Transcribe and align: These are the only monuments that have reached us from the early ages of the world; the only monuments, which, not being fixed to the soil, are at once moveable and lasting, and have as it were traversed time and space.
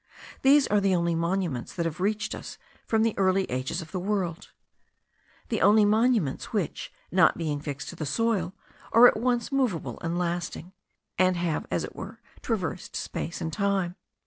These 0.41 0.65
are 0.65 0.81
the 0.81 0.95
only 0.95 1.13
monuments 1.13 1.75
that 1.75 1.85
have 1.85 1.99
reached 1.99 2.33
us 2.33 2.57
from 2.87 3.03
the 3.03 3.15
early 3.19 3.43
ages 3.51 3.83
of 3.83 3.91
the 3.91 3.99
world; 3.99 4.49
the 5.49 5.61
only 5.61 5.85
monuments, 5.85 6.45
which, 6.51 6.91
not 7.11 7.37
being 7.37 7.59
fixed 7.61 7.89
to 7.89 7.95
the 7.95 8.03
soil, 8.07 8.55
are 8.93 9.05
at 9.07 9.17
once 9.19 9.51
moveable 9.51 9.99
and 10.01 10.17
lasting, 10.17 10.73
and 11.19 11.37
have 11.37 11.67
as 11.69 11.83
it 11.83 11.95
were 11.95 12.19
traversed 12.41 12.93
time 13.11 13.15
and 13.39 13.53
space. 13.53 13.93